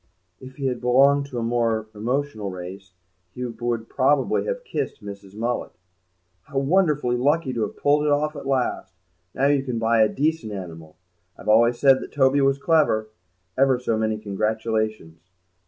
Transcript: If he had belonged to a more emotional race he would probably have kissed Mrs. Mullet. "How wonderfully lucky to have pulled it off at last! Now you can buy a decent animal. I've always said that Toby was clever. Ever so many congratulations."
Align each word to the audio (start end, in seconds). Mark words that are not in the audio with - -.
If 0.39 0.55
he 0.55 0.65
had 0.65 0.81
belonged 0.81 1.27
to 1.27 1.37
a 1.37 1.43
more 1.43 1.87
emotional 1.93 2.49
race 2.49 2.93
he 3.35 3.45
would 3.45 3.87
probably 3.87 4.45
have 4.45 4.63
kissed 4.63 5.03
Mrs. 5.05 5.35
Mullet. 5.35 5.73
"How 6.45 6.57
wonderfully 6.57 7.15
lucky 7.17 7.53
to 7.53 7.61
have 7.61 7.77
pulled 7.77 8.05
it 8.05 8.11
off 8.11 8.35
at 8.35 8.47
last! 8.47 8.95
Now 9.35 9.45
you 9.45 9.61
can 9.61 9.77
buy 9.77 10.01
a 10.01 10.09
decent 10.09 10.53
animal. 10.53 10.97
I've 11.37 11.49
always 11.49 11.77
said 11.77 11.99
that 12.01 12.11
Toby 12.13 12.41
was 12.41 12.57
clever. 12.57 13.09
Ever 13.55 13.77
so 13.77 13.95
many 13.95 14.17
congratulations." 14.17 15.29